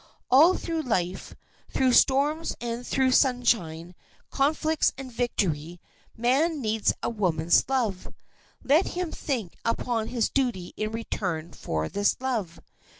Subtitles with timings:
[0.31, 1.35] All through life,
[1.69, 3.93] through storms and through sunshine,
[4.31, 5.79] conflicts and victory,
[6.17, 8.11] man needs a woman's love.
[8.63, 12.59] Let him think upon his duty in return for this love.